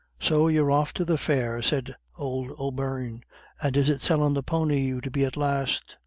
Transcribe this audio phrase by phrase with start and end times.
[0.19, 3.21] "So you're off to the fair," said old O'Beirne.
[3.61, 5.95] "And is it sellin' the pony you'd be at last?